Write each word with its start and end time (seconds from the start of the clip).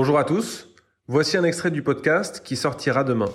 Bonjour 0.00 0.18
à 0.18 0.24
tous, 0.24 0.66
voici 1.08 1.36
un 1.36 1.44
extrait 1.44 1.70
du 1.70 1.82
podcast 1.82 2.40
qui 2.42 2.56
sortira 2.56 3.04
demain. 3.04 3.28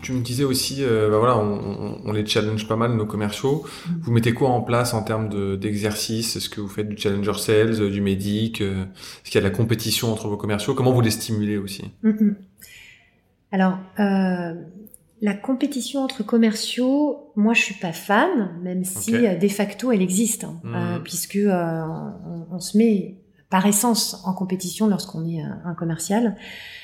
Tu 0.00 0.12
me 0.12 0.20
disais 0.20 0.44
aussi, 0.44 0.84
euh, 0.84 1.10
bah 1.10 1.18
voilà, 1.18 1.36
on, 1.36 2.02
on, 2.04 2.12
les 2.12 2.24
challenge 2.24 2.68
pas 2.68 2.76
mal 2.76 2.94
nos 2.94 3.04
commerciaux. 3.04 3.64
Mm. 3.64 3.92
Vous 4.02 4.12
mettez 4.12 4.32
quoi 4.32 4.50
en 4.50 4.60
place 4.60 4.94
en 4.94 5.02
termes 5.02 5.58
d'exercice? 5.58 6.36
Est-ce 6.36 6.48
que 6.48 6.60
vous 6.60 6.68
faites 6.68 6.88
du 6.88 6.96
challenger 6.96 7.32
sales, 7.34 7.82
euh, 7.82 7.90
du 7.90 8.00
médic 8.00 8.60
euh, 8.60 8.84
Est-ce 8.84 9.32
qu'il 9.32 9.34
y 9.34 9.38
a 9.38 9.48
de 9.48 9.52
la 9.52 9.56
compétition 9.56 10.12
entre 10.12 10.28
vos 10.28 10.36
commerciaux? 10.36 10.74
Comment 10.74 10.92
vous 10.92 11.00
les 11.00 11.10
stimulez 11.10 11.56
aussi? 11.56 11.90
Mm-hmm. 12.04 12.34
Alors, 13.50 13.78
euh, 13.98 14.54
la 15.20 15.34
compétition 15.34 16.04
entre 16.04 16.22
commerciaux, 16.22 17.32
moi 17.34 17.54
je 17.54 17.62
suis 17.62 17.74
pas 17.74 17.92
fan, 17.92 18.60
même 18.62 18.84
si 18.84 19.10
de 19.10 19.48
facto 19.48 19.90
elle 19.90 20.02
existe, 20.02 20.44
hein, 20.44 20.60
mm. 20.62 21.02
puisque 21.02 21.40
on, 21.44 22.46
on, 22.52 22.60
se 22.60 22.78
met 22.78 23.16
par 23.50 23.66
essence 23.66 24.22
en 24.24 24.32
compétition 24.32 24.88
lorsqu'on 24.88 25.24
est 25.26 25.40
un 25.40 25.74
commercial. 25.74 26.36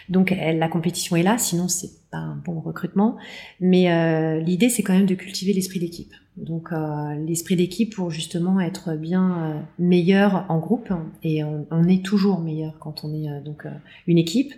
Donc 0.08 0.30
la 0.30 0.68
compétition 0.68 1.16
est 1.16 1.22
là, 1.22 1.38
sinon 1.38 1.68
c'est 1.68 1.90
pas 2.10 2.18
un 2.18 2.36
bon 2.36 2.60
recrutement. 2.60 3.16
Mais 3.60 3.92
euh, 3.92 4.40
l'idée 4.40 4.68
c'est 4.68 4.82
quand 4.82 4.92
même 4.92 5.06
de 5.06 5.14
cultiver 5.14 5.52
l'esprit 5.52 5.80
d'équipe. 5.80 6.12
Donc 6.38 6.72
euh, 6.72 7.14
l'esprit 7.26 7.56
d'équipe 7.56 7.94
pour 7.94 8.10
justement 8.10 8.58
être 8.58 8.94
bien 8.94 9.38
euh, 9.38 9.60
meilleur 9.78 10.46
en 10.48 10.58
groupe 10.58 10.88
et 11.22 11.44
on, 11.44 11.66
on, 11.70 11.86
est 11.86 12.02
toujours 12.02 12.40
meilleur 12.40 12.78
quand 12.78 13.04
on 13.04 13.12
est 13.12 13.28
euh, 13.28 13.42
donc 13.42 13.66
une 14.06 14.16
équipe. 14.16 14.54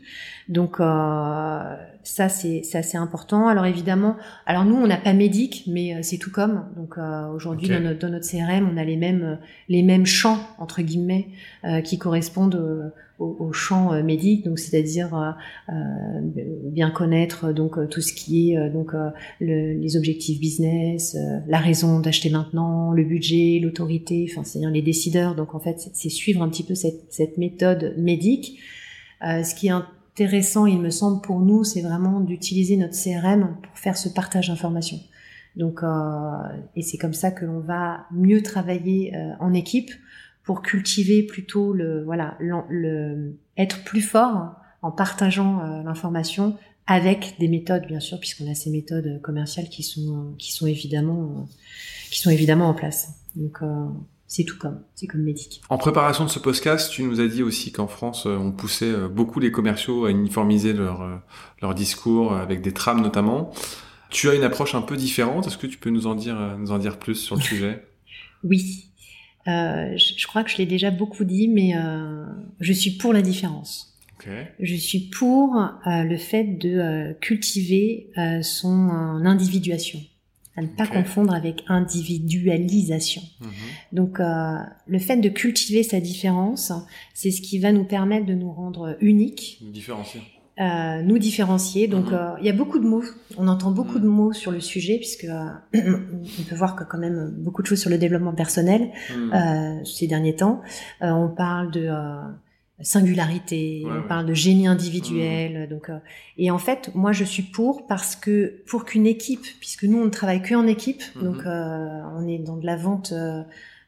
Donc 0.49 0.77
ça 0.79 2.29
c'est 2.29 2.63
assez 2.75 2.97
important. 2.97 3.49
Alors 3.49 3.67
évidemment, 3.67 4.17
alors 4.47 4.65
nous 4.65 4.77
on 4.77 4.87
n'a 4.87 4.99
pas 4.99 5.15
médic, 5.15 5.65
mais 5.67 6.01
c'est 6.03 6.19
tout 6.19 6.31
comme. 6.31 6.65
Donc 6.77 6.97
aujourd'hui 7.35 7.69
dans, 7.69 7.81
notre, 7.81 7.99
dans 7.99 8.11
notre 8.11 8.29
CRM 8.29 8.69
on 8.73 8.77
a 8.77 8.85
les 8.85 8.97
mêmes 8.97 9.39
les 9.69 9.83
mêmes 9.83 10.07
champs 10.07 10.39
entre 10.59 10.83
guillemets 10.83 11.29
qui 11.83 11.99
correspondent 11.99 12.93
au, 13.19 13.37
au 13.39 13.53
champ 13.53 13.93
euh, 13.93 14.03
médic, 14.03 14.45
donc 14.45 14.59
c'est-à-dire 14.59 15.15
euh, 15.15 15.31
euh, 15.73 16.21
bien 16.65 16.91
connaître 16.91 17.53
donc 17.53 17.89
tout 17.89 18.01
ce 18.01 18.13
qui 18.13 18.53
est 18.53 18.71
donc 18.71 18.93
le, 19.41 19.73
les 19.75 19.97
objectifs 19.97 20.41
business, 20.41 21.17
la 21.47 21.59
raison 21.65 21.99
d'acheter 21.99 22.31
maintenant, 22.31 22.93
le 22.93 23.03
budget, 23.03 23.59
l'autorité, 23.61 24.27
enfin 24.31 24.45
c'est-à-dire 24.45 24.71
les 24.71 24.83
décideurs. 24.83 25.35
Donc 25.35 25.55
en 25.55 25.61
fait 25.61 25.91
c'est 25.93 26.09
suivre 26.11 26.43
un 26.43 26.49
petit 26.49 26.65
peu 26.65 26.75
cette, 26.75 27.39
méthode 27.39 27.95
médic. 27.99 28.59
ce 29.21 29.55
qui 29.55 29.67
est 29.67 29.75
intéressant, 30.15 30.67
il 30.67 30.81
me 30.81 30.91
semble, 30.91 31.21
pour 31.23 31.41
nous, 31.41 31.65
c'est 31.65 31.81
vraiment 31.81 32.21
d'utiliser 32.21 32.77
notre 32.77 32.95
CRM 32.95 33.57
pour 33.61 33.77
faire 33.77 33.97
ce 33.97 34.09
partage 34.09 34.47
d'informations. 34.47 35.01
Donc, 35.57 35.83
euh, 35.83 36.37
et 36.77 36.83
c'est 36.83 36.99
comme 36.99 37.13
ça 37.13 37.33
que 37.33 37.45
l'on 37.45 37.59
va 37.59 38.07
mieux 38.13 38.43
travailler 38.43 39.15
euh, 39.17 39.33
en 39.41 39.53
équipe 39.53 39.91
pour 40.45 40.63
cultiver 40.63 41.23
plutôt 41.23 41.73
le 41.73 42.05
voilà 42.05 42.37
le, 42.39 43.37
être 43.57 43.83
plus 43.85 44.03
fort 44.03 44.57
en 44.83 44.91
partageant 44.91 45.61
euh, 45.61 45.83
l'information 45.83 46.57
avec 46.87 47.37
des 47.39 47.49
méthodes 47.49 47.87
bien 47.87 48.01
sûr 48.01 48.19
puisqu'on 48.21 48.51
a 48.51 48.55
ces 48.55 48.71
méthodes 48.71 49.21
commerciales 49.23 49.69
qui 49.69 49.83
sont 49.83 50.35
qui 50.39 50.53
sont 50.53 50.67
évidemment 50.67 51.49
qui 52.11 52.21
sont 52.21 52.31
évidemment 52.31 52.69
en 52.69 52.75
place 52.75 53.15
donc 53.37 53.59
euh, 53.63 53.87
c'est 54.27 54.45
tout 54.45 54.59
comme 54.59 54.81
c'est 54.95 55.07
comme 55.07 55.23
médic. 55.23 55.61
En 55.69 55.79
préparation 55.79 56.25
de 56.25 56.31
ce 56.31 56.39
podcast, 56.39 56.91
tu 56.91 57.03
nous 57.03 57.21
as 57.21 57.29
dit 57.29 57.43
aussi 57.43 57.71
qu'en 57.71 57.87
France, 57.87 58.27
euh, 58.27 58.37
on 58.37 58.53
poussait 58.53 58.93
beaucoup 59.09 59.39
les 59.39 59.53
commerciaux 59.53 60.07
à 60.07 60.11
uniformiser 60.11 60.73
leur 60.73 61.23
leur 61.63 61.75
discours 61.75 62.35
avec 62.35 62.61
des 62.63 62.73
trames 62.73 63.03
notamment. 63.03 63.53
Tu 64.11 64.29
as 64.29 64.35
une 64.35 64.43
approche 64.43 64.75
un 64.75 64.83
peu 64.83 64.97
différente. 64.97 65.47
Est-ce 65.47 65.59
que 65.59 65.67
tu 65.67 65.79
peux 65.79 65.91
nous 65.91 66.07
en 66.07 66.15
dire 66.15 66.57
nous 66.59 66.73
en 66.73 66.79
dire 66.79 66.99
plus 66.99 67.17
sur 67.17 67.37
le 67.37 67.43
sujet? 67.53 67.85
Oui. 68.43 68.91
Euh, 69.47 69.97
je, 69.97 70.27
crois 70.27 70.43
que 70.43 70.51
je 70.51 70.57
l'ai 70.57 70.67
déjà 70.67 70.91
beaucoup 70.91 71.25
dit, 71.25 71.49
mais 71.49 71.77
euh, 71.77 72.25
je 72.61 72.73
suis 72.73 72.93
pour 72.93 73.13
la 73.13 73.23
différence. 73.23 73.94
Je 74.61 74.75
suis 74.75 75.11
pour 75.11 75.57
euh, 75.57 76.03
le 76.03 76.17
fait 76.17 76.45
de 76.45 77.15
cultiver 77.21 78.11
son 78.43 78.91
individuation, 79.25 80.01
à 80.57 80.63
ne 80.63 80.69
pas 80.69 80.87
confondre 80.87 81.35
avec 81.35 81.65
individualisation. 81.69 83.23
Mhm. 83.41 83.49
Donc, 83.93 84.19
le 84.19 84.99
fait 84.99 85.17
de 85.17 85.29
cultiver 85.29 85.83
sa 85.83 86.01
différence, 86.01 86.73
c'est 87.13 87.31
ce 87.31 87.41
qui 87.41 87.59
va 87.59 87.73
nous 87.73 87.85
permettre 87.85 88.27
de 88.27 88.35
nous 88.35 88.53
rendre 88.53 88.97
uniques. 89.01 89.59
Différencier 89.73 90.21
euh, 90.61 91.03
nous 91.03 91.19
différencier. 91.19 91.89
Donc, 91.89 92.07
mhm. 92.07 92.15
euh, 92.15 92.31
il 92.39 92.47
y 92.47 92.49
a 92.49 92.53
beaucoup 92.53 92.79
de 92.79 92.87
mots. 92.87 93.03
On 93.37 93.49
entend 93.49 93.73
beaucoup 93.73 93.99
de 93.99 94.07
mhm. 94.07 94.15
mots 94.15 94.33
sur 94.33 94.53
le 94.53 94.61
sujet, 94.61 94.99
puisque 94.99 95.25
euh, 95.25 95.49
on 95.75 96.43
peut 96.49 96.55
voir 96.55 96.77
que 96.77 96.85
quand 96.85 96.99
même 96.99 97.35
beaucoup 97.39 97.63
de 97.63 97.67
choses 97.67 97.81
sur 97.81 97.91
le 97.91 97.99
développement 97.99 98.35
personnel 98.35 98.91
mhm. 99.17 99.85
ces 99.85 100.07
derniers 100.07 100.37
temps. 100.37 100.63
on 101.01 101.29
parle 101.29 101.73
de 101.73 101.91
singularité, 102.81 103.85
on 103.87 104.07
parle 104.07 104.27
de 104.27 104.35
génie 104.35 104.67
individuel. 104.67 105.69
Donc, 105.69 105.91
et 106.39 106.51
en 106.51 106.59
fait, 106.59 106.91
moi, 106.95 107.13
je 107.13 107.25
suis 107.25 107.45
pour 107.45 107.87
parce 107.87 108.17
que 108.17 108.63
pour 108.67 108.85
qu'une 108.85 109.07
équipe, 109.07 109.47
puisque 109.61 109.85
nous, 109.85 109.99
on 109.99 110.07
ne 110.07 110.11
travaille 110.11 110.43
que 110.43 110.55
en 110.55 110.67
équipe, 110.67 111.03
donc 111.21 111.43
on 111.47 112.29
est 112.29 112.39
dans 112.39 112.57
de 112.57 112.67
la 112.67 112.77
vente. 112.77 113.15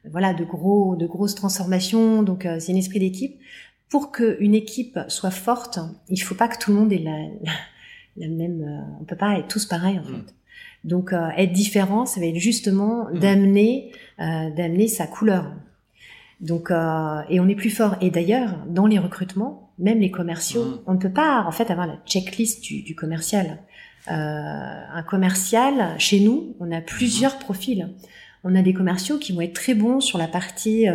voilà 0.09 0.35
de 0.35 0.45
gros 0.45 0.95
de 0.95 1.05
grosses 1.05 1.35
transformations 1.35 2.23
donc 2.23 2.47
c'est 2.61 2.73
un 2.73 2.77
esprit 2.77 3.01
d'équipe 3.01 3.37
pour 3.89 4.13
qu'une 4.13 4.55
équipe 4.55 4.99
soit 5.09 5.31
forte, 5.31 5.79
il 6.09 6.19
faut 6.19 6.35
pas 6.35 6.49
que 6.49 6.59
tout 6.59 6.73
le 6.73 6.79
monde 6.79 6.93
ait 6.93 6.99
la, 6.99 7.19
la, 8.17 8.29
même. 8.29 8.63
Euh, 8.63 8.99
on 9.01 9.05
peut 9.05 9.17
pas 9.17 9.39
être 9.39 9.49
tous 9.49 9.67
pareils 9.67 9.99
en 9.99 10.03
mm. 10.03 10.17
fait. 10.17 10.35
Donc 10.85 11.13
euh, 11.13 11.29
être 11.37 11.53
différent, 11.53 12.07
ça 12.07 12.21
va 12.21 12.27
être 12.27 12.39
justement 12.39 13.11
d'amener 13.13 13.93
euh, 14.21 14.51
d'amener 14.51 14.89
sa 14.89 15.07
couleur. 15.07 15.53
Donc 16.41 16.71
euh, 16.71 17.23
et 17.29 17.41
on 17.41 17.49
est 17.49 17.55
plus 17.55 17.71
fort. 17.71 17.97
Et 18.01 18.11
d'ailleurs, 18.11 18.57
dans 18.69 18.87
les 18.87 18.99
recrutements, 18.99 19.73
même 19.79 20.01
les 20.01 20.11
commerciaux, 20.11 20.65
mm. 20.65 20.81
on 20.87 20.95
ne 20.95 20.99
peut 20.99 21.13
pas 21.13 21.45
en 21.47 21.53
fait 21.53 21.71
avoir 21.71 21.87
la 21.87 21.97
checklist 22.07 22.63
du, 22.63 22.83
du 22.83 22.95
commercial. 22.95 23.59
un 24.09 25.03
commercial, 25.09 25.95
chez 25.99 26.21
nous, 26.21 26.55
on 26.61 26.71
a 26.73 26.81
plusieurs 26.81 27.37
mm-hmm. 27.37 27.39
profils. 27.41 27.89
On 28.45 28.55
a 28.55 28.63
des 28.63 28.75
commerciaux 28.75 29.19
qui 29.19 29.33
vont 29.33 29.41
être 29.41 29.55
très 29.55 29.75
bons 29.75 30.01
sur 30.01 30.19
la 30.19 30.29
partie 30.29 30.87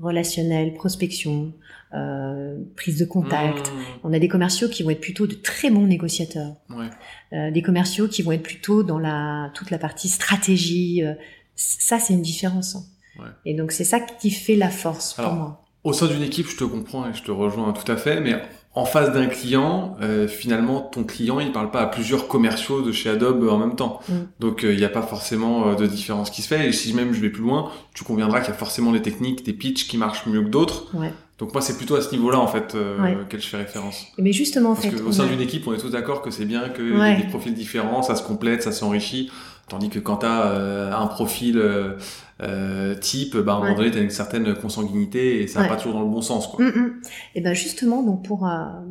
relationnelle, 0.00 0.74
prospection, 0.74 1.52
euh, 1.94 2.58
prise 2.76 2.98
de 2.98 3.06
contact. 3.06 3.72
Mmh. 3.72 3.80
On 4.04 4.12
a 4.12 4.18
des 4.18 4.28
commerciaux 4.28 4.68
qui 4.68 4.82
vont 4.82 4.90
être 4.90 5.00
plutôt 5.00 5.26
de 5.26 5.32
très 5.32 5.70
bons 5.70 5.86
négociateurs. 5.86 6.54
Ouais. 6.68 6.90
Euh, 7.32 7.50
des 7.50 7.62
commerciaux 7.62 8.08
qui 8.08 8.20
vont 8.20 8.32
être 8.32 8.42
plutôt 8.42 8.82
dans 8.82 8.98
la 8.98 9.50
toute 9.54 9.70
la 9.70 9.78
partie 9.78 10.08
stratégie. 10.08 11.02
Euh, 11.02 11.14
ça, 11.56 11.98
c'est 11.98 12.12
une 12.12 12.20
différence. 12.20 12.76
Ouais. 13.18 13.30
Et 13.44 13.54
donc 13.54 13.72
c'est 13.72 13.84
ça 13.84 14.00
qui 14.00 14.30
fait 14.30 14.56
la 14.56 14.70
force 14.70 15.14
pour 15.14 15.32
moi. 15.32 15.64
Au 15.84 15.92
sein 15.92 16.06
d'une 16.06 16.22
équipe, 16.22 16.48
je 16.48 16.56
te 16.56 16.64
comprends 16.64 17.08
et 17.08 17.14
je 17.14 17.22
te 17.22 17.30
rejoins 17.30 17.72
tout 17.72 17.90
à 17.90 17.96
fait, 17.96 18.20
mais 18.20 18.42
en 18.74 18.84
face 18.84 19.12
d'un 19.12 19.26
client, 19.26 19.96
euh, 20.02 20.28
finalement, 20.28 20.80
ton 20.80 21.02
client, 21.02 21.40
il 21.40 21.50
parle 21.50 21.70
pas 21.70 21.80
à 21.80 21.86
plusieurs 21.86 22.28
commerciaux 22.28 22.82
de 22.82 22.92
chez 22.92 23.10
Adobe 23.10 23.48
en 23.48 23.58
même 23.58 23.74
temps. 23.74 24.00
Mm. 24.08 24.14
Donc, 24.38 24.64
euh, 24.64 24.72
il 24.72 24.78
n'y 24.78 24.84
a 24.84 24.88
pas 24.88 25.02
forcément 25.02 25.68
euh, 25.68 25.74
de 25.74 25.86
différence 25.86 26.30
qui 26.30 26.42
se 26.42 26.48
fait. 26.48 26.68
Et 26.68 26.72
si 26.72 26.94
même 26.94 27.12
je 27.12 27.20
vais 27.20 27.30
plus 27.30 27.42
loin, 27.42 27.72
tu 27.94 28.04
conviendras 28.04 28.40
qu'il 28.40 28.50
y 28.50 28.52
a 28.52 28.56
forcément 28.56 28.92
des 28.92 29.02
techniques, 29.02 29.44
des 29.44 29.52
pitchs 29.52 29.88
qui 29.88 29.96
marchent 29.96 30.26
mieux 30.26 30.42
que 30.42 30.48
d'autres. 30.48 30.94
Ouais. 30.94 31.12
Donc 31.38 31.52
moi, 31.52 31.62
c'est 31.62 31.76
plutôt 31.76 31.94
à 31.94 32.02
ce 32.02 32.10
niveau-là, 32.10 32.40
en 32.40 32.48
fait, 32.48 32.74
euh, 32.74 33.24
je 33.30 33.38
fais 33.38 33.58
référence. 33.58 34.08
Mais 34.18 34.32
justement, 34.32 34.70
en 34.70 34.74
Parce 34.74 34.88
fait... 34.88 35.00
au 35.00 35.12
sein 35.12 35.26
d'une 35.26 35.40
équipe, 35.40 35.66
on 35.68 35.72
est 35.72 35.78
tous 35.78 35.90
d'accord 35.90 36.20
que 36.20 36.30
c'est 36.30 36.44
bien 36.44 36.68
qu'il 36.68 36.98
y 36.98 37.00
ait 37.00 37.16
des 37.16 37.28
profils 37.28 37.54
différents, 37.54 38.02
ça 38.02 38.16
se 38.16 38.24
complète, 38.24 38.62
ça 38.62 38.72
s'enrichit. 38.72 39.30
Tandis 39.68 39.90
que 39.90 39.98
quand 39.98 40.18
tu 40.18 40.26
as 40.26 40.46
euh, 40.46 40.92
un 40.92 41.06
profil 41.06 41.58
euh, 41.58 42.94
type, 42.96 43.36
bah, 43.36 43.52
à 43.52 43.56
un 43.56 43.60
moment 43.60 43.76
donné, 43.76 43.90
tu 43.92 43.98
as 43.98 44.00
une 44.00 44.10
certaine 44.10 44.52
consanguinité 44.54 45.42
et 45.42 45.46
ça 45.46 45.62
va 45.62 45.68
pas 45.68 45.76
toujours 45.76 45.92
dans 45.92 46.02
le 46.02 46.10
bon 46.10 46.22
sens. 46.22 46.48
Quoi. 46.48 46.64
Mm, 46.64 46.68
mm. 46.70 47.00
Et 47.36 47.40
ben 47.40 47.54
justement, 47.54 48.02
donc 48.02 48.24
pour, 48.24 48.48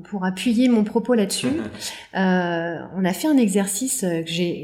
pour 0.10 0.24
appuyer 0.24 0.70
mon 0.70 0.86
propos 0.86 1.16
là-dessus, 1.16 1.48
on 2.14 2.18
a 3.06 3.14
fait 3.14 3.28
un 3.28 3.38
exercice 3.38 4.02
que 4.02 4.32
j'ai... 4.32 4.64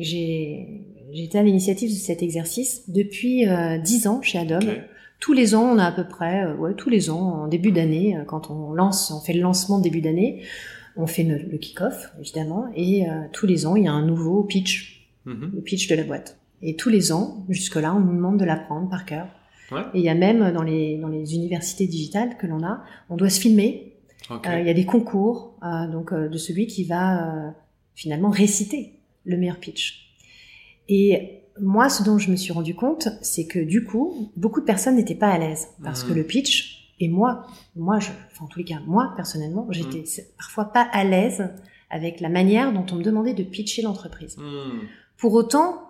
J'ai 1.15 1.25
été 1.25 1.37
à 1.37 1.43
l'initiative 1.43 1.91
de 1.91 1.95
cet 1.95 2.23
exercice 2.23 2.89
depuis 2.89 3.45
dix 3.83 4.07
ans 4.07 4.23
chez 4.23 4.39
Adobe 4.39 4.63
tous 5.23 5.31
les 5.31 5.55
ans, 5.55 5.63
on 5.63 5.77
a 5.77 5.85
à 5.85 5.91
peu 5.93 6.03
près, 6.03 6.43
euh, 6.43 6.55
ouais, 6.55 6.73
tous 6.73 6.89
les 6.89 7.09
ans, 7.09 7.43
en 7.43 7.47
début 7.47 7.71
d'année, 7.71 8.17
euh, 8.17 8.25
quand 8.25 8.51
on 8.51 8.73
lance, 8.73 9.09
on 9.09 9.21
fait 9.21 9.31
le 9.31 9.39
lancement 9.39 9.79
début 9.79 10.01
d'année, 10.01 10.43
on 10.97 11.07
fait 11.07 11.23
le, 11.23 11.57
kick-off, 11.57 12.11
évidemment, 12.19 12.65
et 12.75 13.07
euh, 13.07 13.21
tous 13.31 13.47
les 13.47 13.65
ans, 13.65 13.77
il 13.77 13.85
y 13.85 13.87
a 13.87 13.93
un 13.93 14.05
nouveau 14.05 14.43
pitch, 14.43 15.07
mm-hmm. 15.25 15.55
le 15.55 15.61
pitch 15.61 15.87
de 15.87 15.95
la 15.95 16.03
boîte. 16.03 16.41
Et 16.61 16.75
tous 16.75 16.89
les 16.89 17.13
ans, 17.13 17.45
jusque-là, 17.47 17.95
on 17.95 18.01
nous 18.01 18.13
demande 18.13 18.37
de 18.37 18.43
l'apprendre 18.43 18.89
par 18.89 19.05
cœur. 19.05 19.27
Ouais. 19.71 19.83
Et 19.93 19.99
il 19.99 20.03
y 20.03 20.09
a 20.09 20.13
même 20.13 20.51
dans 20.51 20.61
les, 20.61 20.97
dans 20.97 21.07
les 21.07 21.35
universités 21.35 21.87
digitales 21.87 22.35
que 22.37 22.45
l'on 22.45 22.61
a, 22.61 22.83
on 23.09 23.15
doit 23.15 23.29
se 23.29 23.39
filmer. 23.39 23.95
il 24.29 24.65
y 24.65 24.69
a 24.69 24.73
des 24.73 24.85
concours 24.85 25.57
donc 25.89 26.13
de 26.13 26.37
celui 26.37 26.67
qui 26.67 26.83
va 26.83 27.53
finalement 27.95 28.29
réciter 28.29 28.99
le 29.23 29.37
meilleur 29.37 29.57
pitch. 29.57 30.17
Et 30.89 31.42
moi, 31.59 31.89
ce 31.89 32.03
dont 32.03 32.17
je 32.17 32.31
me 32.31 32.35
suis 32.35 32.53
rendu 32.53 32.75
compte, 32.75 33.09
c'est 33.21 33.45
que 33.45 33.59
du 33.59 33.83
coup, 33.83 34.31
beaucoup 34.35 34.59
de 34.59 34.65
personnes 34.65 34.95
n'étaient 34.95 35.15
pas 35.15 35.29
à 35.29 35.37
l'aise 35.37 35.67
parce 35.83 36.03
que 36.03 36.11
mmh. 36.11 36.15
le 36.15 36.23
pitch, 36.23 36.95
et 36.99 37.09
moi, 37.09 37.45
moi, 37.75 37.99
je, 37.99 38.09
enfin, 38.31 38.45
en 38.45 38.47
tous 38.47 38.59
les 38.59 38.65
cas, 38.65 38.79
moi, 38.85 39.13
personnellement, 39.15 39.67
j'étais 39.69 39.99
mmh. 39.99 40.35
parfois 40.37 40.65
pas 40.65 40.87
à 40.91 41.03
l'aise 41.03 41.49
avec 41.89 42.21
la 42.21 42.29
manière 42.29 42.73
dont 42.73 42.85
on 42.91 42.95
me 42.95 43.03
demandait 43.03 43.33
de 43.33 43.43
pitcher 43.43 43.81
l'entreprise. 43.81 44.37
Mmh. 44.37 44.87
Pour 45.17 45.33
autant, 45.33 45.89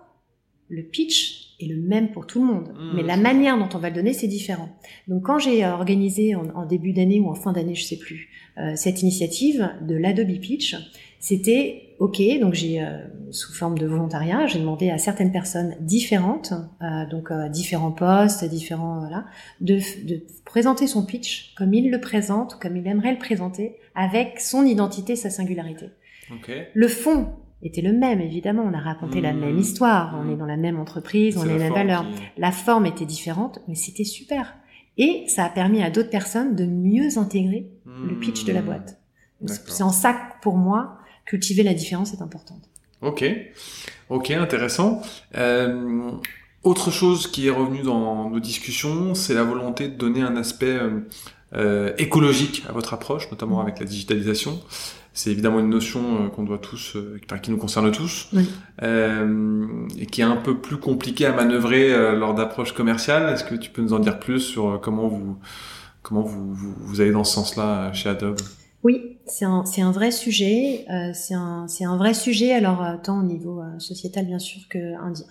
le 0.68 0.82
pitch 0.82 1.43
est 1.60 1.66
le 1.66 1.76
même 1.76 2.10
pour 2.10 2.26
tout 2.26 2.40
le 2.40 2.46
monde, 2.46 2.68
mmh, 2.68 2.96
mais 2.96 3.02
la 3.02 3.16
manière 3.16 3.58
dont 3.58 3.68
on 3.74 3.78
va 3.78 3.90
le 3.90 3.94
donner, 3.94 4.12
c'est 4.12 4.28
différent. 4.28 4.68
Donc 5.08 5.24
quand 5.24 5.38
j'ai 5.38 5.64
organisé 5.64 6.34
en, 6.34 6.66
début 6.66 6.92
d'année 6.92 7.20
ou 7.20 7.28
en 7.28 7.34
fin 7.34 7.52
d'année, 7.52 7.74
je 7.74 7.84
sais 7.84 7.98
plus, 7.98 8.28
euh, 8.58 8.72
cette 8.76 9.02
initiative 9.02 9.70
de 9.82 9.94
l'Adobe 9.94 10.38
Pitch, 10.40 10.76
c'était 11.24 11.94
ok. 11.98 12.20
Donc 12.40 12.52
j'ai 12.52 12.82
euh, 12.82 12.98
sous 13.30 13.52
forme 13.54 13.78
de 13.78 13.86
volontariat, 13.86 14.46
j'ai 14.46 14.58
demandé 14.58 14.90
à 14.90 14.98
certaines 14.98 15.32
personnes 15.32 15.74
différentes, 15.80 16.52
euh, 16.82 17.06
donc 17.06 17.30
euh, 17.30 17.48
différents 17.48 17.92
postes, 17.92 18.44
différents 18.44 19.00
voilà, 19.00 19.24
de, 19.60 19.78
de, 20.06 20.22
présenter 20.44 20.86
son 20.86 21.04
pitch 21.04 21.54
comme 21.56 21.72
il 21.72 21.90
le 21.90 22.00
présente, 22.00 22.58
comme 22.60 22.76
il 22.76 22.86
aimerait 22.86 23.12
le 23.12 23.18
présenter, 23.18 23.76
avec 23.94 24.40
son 24.40 24.66
identité, 24.66 25.16
sa 25.16 25.30
singularité. 25.30 25.86
Okay. 26.30 26.68
Le 26.74 26.88
fond 26.88 27.28
était 27.64 27.82
le 27.82 27.92
même, 27.92 28.20
évidemment. 28.20 28.62
On 28.62 28.74
a 28.74 28.80
raconté 28.80 29.20
la 29.20 29.32
même 29.32 29.56
mmh. 29.56 29.60
histoire, 29.60 30.14
on 30.18 30.30
est 30.30 30.34
mmh. 30.34 30.38
dans 30.38 30.46
la 30.46 30.56
même 30.56 30.78
entreprise, 30.78 31.36
on 31.36 31.42
a 31.42 31.46
les 31.46 31.58
mêmes 31.58 31.72
valeurs. 31.72 32.06
La 32.36 32.52
forme 32.52 32.86
était 32.86 33.06
différente, 33.06 33.60
mais 33.68 33.74
c'était 33.74 34.04
super. 34.04 34.54
Et 34.96 35.24
ça 35.26 35.44
a 35.44 35.48
permis 35.48 35.82
à 35.82 35.90
d'autres 35.90 36.10
personnes 36.10 36.54
de 36.54 36.66
mieux 36.66 37.18
intégrer 37.18 37.70
le 37.86 38.18
pitch 38.18 38.44
de 38.44 38.52
la 38.52 38.62
mmh. 38.62 38.64
boîte. 38.64 39.00
C'est 39.46 39.82
en 39.82 39.90
ça, 39.90 40.16
pour 40.42 40.56
moi, 40.56 40.98
cultiver 41.26 41.62
la 41.62 41.74
différence 41.74 42.12
est 42.14 42.22
importante. 42.22 42.68
Ok, 43.02 43.24
ok, 44.08 44.30
intéressant. 44.30 45.02
Euh, 45.36 46.10
autre 46.62 46.90
chose 46.90 47.30
qui 47.30 47.46
est 47.46 47.50
revenue 47.50 47.82
dans 47.82 48.30
nos 48.30 48.40
discussions, 48.40 49.14
c'est 49.14 49.34
la 49.34 49.44
volonté 49.44 49.88
de 49.88 49.94
donner 49.94 50.22
un 50.22 50.36
aspect 50.36 50.66
euh, 50.66 51.00
euh 51.52 51.92
écologique 51.98 52.62
à 52.68 52.72
votre 52.72 52.94
approche, 52.94 53.30
notamment 53.30 53.60
avec 53.60 53.78
la 53.78 53.84
digitalisation. 53.84 54.62
C'est 55.14 55.30
évidemment 55.30 55.60
une 55.60 55.70
notion 55.70 56.26
euh, 56.26 56.28
qu'on 56.28 56.42
doit 56.42 56.58
tous, 56.58 56.96
euh, 56.96 57.18
qui 57.42 57.50
nous 57.50 57.56
concerne 57.56 57.90
tous, 57.90 58.28
oui. 58.32 58.46
et 58.82 60.06
qui 60.06 60.20
est 60.20 60.24
un 60.24 60.36
peu 60.36 60.58
plus 60.58 60.76
compliquée 60.76 61.24
à 61.24 61.32
manœuvrer 61.32 61.90
lors 62.16 62.34
d'approches 62.34 62.72
commerciales. 62.72 63.32
Est-ce 63.32 63.44
que 63.44 63.54
tu 63.54 63.70
peux 63.70 63.80
nous 63.80 63.94
en 63.94 64.00
dire 64.00 64.18
plus 64.18 64.40
sur 64.40 64.80
comment 64.82 65.08
vous 65.08 65.38
comment 66.02 66.22
vous, 66.22 66.52
vous, 66.52 66.74
vous 66.78 67.00
allez 67.00 67.12
dans 67.12 67.24
ce 67.24 67.32
sens-là 67.32 67.92
chez 67.92 68.10
Adobe? 68.10 68.38
Oui, 68.84 69.16
c'est 69.26 69.46
un, 69.46 69.64
un, 69.78 69.90
vrai 69.90 70.10
sujet. 70.10 70.84
Euh, 70.90 71.10
c'est 71.14 71.34
un, 71.34 71.66
un, 71.80 71.96
vrai 71.96 72.12
sujet, 72.12 72.52
alors 72.52 72.84
euh, 72.84 72.96
tant 73.02 73.20
au 73.20 73.22
niveau 73.22 73.60
euh, 73.60 73.78
sociétal 73.78 74.26
bien 74.26 74.38
sûr 74.38 74.60
que 74.68 74.78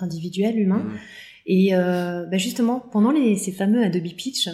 individuel, 0.04 0.60
humain. 0.60 0.80
Mmh. 0.80 0.98
Et 1.46 1.76
euh, 1.76 2.26
bah 2.26 2.38
justement, 2.38 2.80
pendant 2.80 3.12
les, 3.12 3.38
ces 3.38 3.52
fameux 3.52 3.84
Adobe 3.84 4.08
Pitch, 4.18 4.50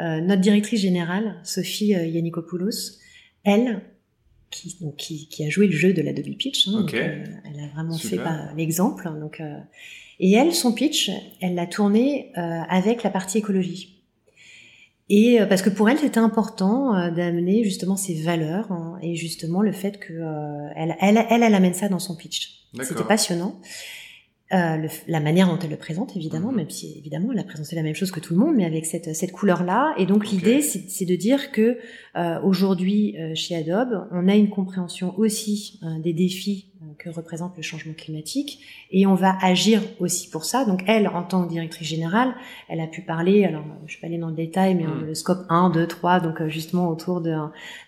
euh, 0.00 0.20
notre 0.20 0.42
directrice 0.42 0.80
générale, 0.80 1.36
Sophie 1.44 1.94
euh, 1.94 2.06
Yannikopoulos, 2.06 2.98
elle, 3.44 3.82
qui, 4.52 4.76
donc, 4.80 4.96
qui, 4.96 5.26
qui, 5.26 5.44
a 5.44 5.50
joué 5.50 5.66
le 5.66 5.72
jeu 5.72 5.92
de 5.92 6.02
l'Adobe 6.02 6.36
Pitch, 6.36 6.68
hein, 6.68 6.82
okay. 6.84 7.24
elle 7.44 7.60
a 7.60 7.68
vraiment 7.74 7.94
Super. 7.94 8.50
fait 8.50 8.56
l'exemple. 8.56 9.10
Donc, 9.20 9.42
et 10.20 10.32
elle, 10.32 10.54
son 10.54 10.72
pitch, 10.72 11.10
elle 11.40 11.56
l'a 11.56 11.66
tourné 11.66 12.30
avec 12.34 13.02
la 13.02 13.10
partie 13.10 13.38
écologie. 13.38 13.92
Et 15.08 15.40
euh, 15.40 15.46
parce 15.46 15.60
que 15.60 15.68
pour 15.68 15.90
elle, 15.90 15.98
c'était 15.98 16.18
important 16.18 16.96
euh, 16.96 17.10
d'amener 17.10 17.64
justement 17.64 17.96
ses 17.96 18.14
valeurs 18.22 18.72
hein, 18.72 18.98
et 19.02 19.14
justement 19.14 19.60
le 19.60 19.72
fait 19.72 19.98
que 19.98 20.14
euh, 20.14 20.68
elle, 20.74 20.96
elle, 21.00 21.26
elle, 21.28 21.42
elle, 21.42 21.54
amène 21.54 21.74
ça 21.74 21.90
dans 21.90 21.98
son 21.98 22.16
pitch. 22.16 22.66
C'était 22.80 23.04
passionnant. 23.04 23.60
Euh, 24.54 24.76
le, 24.76 24.88
la 25.08 25.20
manière 25.20 25.48
dont 25.48 25.58
elle 25.58 25.70
le 25.70 25.78
présente, 25.78 26.14
évidemment, 26.14 26.50
mhm. 26.50 26.56
même 26.56 26.70
si 26.70 26.98
évidemment 26.98 27.32
elle 27.32 27.38
a 27.38 27.44
présenté 27.44 27.74
la 27.74 27.82
même 27.82 27.94
chose 27.94 28.10
que 28.10 28.20
tout 28.20 28.34
le 28.34 28.40
monde, 28.40 28.54
mais 28.54 28.66
avec 28.66 28.84
cette, 28.84 29.14
cette 29.14 29.32
couleur-là. 29.32 29.94
Et 29.96 30.04
donc 30.04 30.24
okay. 30.24 30.36
l'idée, 30.36 30.60
c'est 30.60 31.06
de 31.06 31.16
dire 31.16 31.52
que 31.52 31.78
euh, 32.16 32.38
aujourd'hui, 32.42 33.16
euh, 33.18 33.34
chez 33.34 33.56
Adobe, 33.56 34.06
on 34.10 34.28
a 34.28 34.34
une 34.34 34.50
compréhension 34.50 35.18
aussi 35.18 35.80
des 36.02 36.12
défis 36.12 36.68
que 36.98 37.08
représente 37.08 37.56
le 37.56 37.62
changement 37.62 37.94
climatique, 37.94 38.60
et 38.90 39.06
on 39.06 39.14
va 39.14 39.36
agir 39.40 39.80
aussi 40.00 40.28
pour 40.28 40.44
ça. 40.44 40.66
Donc 40.66 40.82
elle, 40.86 41.08
en 41.08 41.22
tant 41.22 41.44
que 41.44 41.48
directrice 41.48 41.88
générale, 41.88 42.34
elle 42.68 42.80
a 42.80 42.86
pu 42.86 43.00
parler, 43.00 43.44
alors 43.44 43.64
je 43.86 43.94
vais 43.94 44.00
pas 44.02 44.06
aller 44.08 44.18
dans 44.18 44.28
le 44.28 44.34
détail, 44.34 44.74
mais 44.74 44.84
le 44.84 45.14
scope 45.14 45.46
1, 45.48 45.70
2, 45.70 45.86
3, 45.86 46.20
donc 46.20 46.46
justement 46.48 46.88
autour 46.90 47.20
de, 47.20 47.34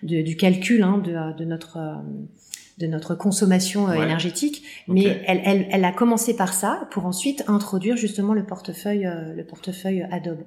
de 0.03 0.23
du 0.23 0.37
calcul 0.37 0.83
hein, 0.83 0.99
de, 0.99 1.37
de 1.37 1.45
notre 1.45 1.79
de 2.79 2.87
notre 2.87 3.15
consommation 3.15 3.89
euh, 3.89 3.95
énergétique. 3.95 4.65
Mais 4.89 5.23
elle, 5.27 5.41
elle, 5.45 5.69
elle, 5.71 5.85
a 5.85 5.93
commencé 5.93 6.35
par 6.35 6.53
ça 6.53 6.89
pour 6.91 7.07
ensuite 7.07 7.45
introduire 7.47 7.97
justement 7.97 8.35
le 8.35 8.45
portefeuille, 8.45 9.07
euh, 9.07 9.33
le 9.33 9.45
portefeuille 9.45 10.07
Adobe. 10.11 10.43